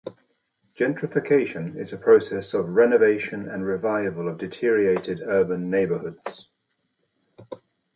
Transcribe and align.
Gentrification 0.75 1.77
is 1.77 1.93
a 1.93 1.97
process 1.99 2.55
of 2.55 2.69
renovation 2.69 3.47
and 3.47 3.67
revival 3.67 4.27
of 4.27 4.39
deteriorated 4.39 5.21
urban 5.23 5.69
neighborhoods. 5.69 6.47